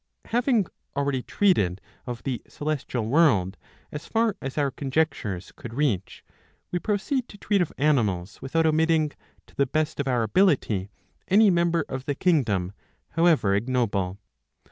[0.25, 3.55] Having already treated of the celestial world,
[3.91, 6.25] as far as our conjectures could reach,
[6.71, 9.11] we proceed to treat of animals, without omitting,
[9.45, 10.89] to the best of our ability,
[11.27, 12.73] any member of the kingdom,
[13.09, 14.17] however ignoble.